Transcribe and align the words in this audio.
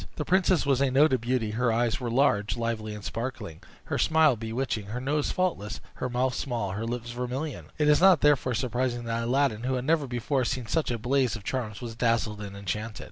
The 0.15 0.25
princess 0.25 0.65
was 0.65 0.81
a 0.81 0.89
noted 0.89 1.21
beauty: 1.21 1.51
her 1.51 1.71
eyes 1.71 1.99
were 1.99 2.09
large, 2.09 2.57
lively, 2.57 2.95
and 2.95 3.03
sparkling; 3.03 3.61
her 3.83 3.99
smile 3.99 4.35
bewitching; 4.35 4.87
her 4.87 4.99
nose 4.99 5.29
faultless; 5.29 5.79
her 5.97 6.09
mouth 6.09 6.33
small; 6.33 6.71
her 6.71 6.85
lips 6.85 7.11
vermilion. 7.11 7.65
It 7.77 7.87
is 7.87 8.01
not 8.01 8.21
therefore 8.21 8.55
surprising 8.55 9.03
that 9.03 9.21
Aladdin, 9.21 9.61
who 9.61 9.75
had 9.75 9.85
never 9.85 10.07
before 10.07 10.43
seen 10.43 10.65
such 10.65 10.89
a 10.89 10.97
blaze 10.97 11.35
of 11.35 11.43
charms, 11.43 11.81
was 11.81 11.93
dazzled 11.95 12.41
and 12.41 12.57
enchanted. 12.57 12.99